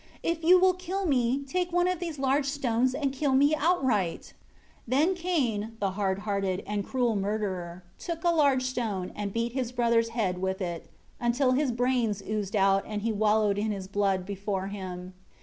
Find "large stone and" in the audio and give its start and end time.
8.31-9.31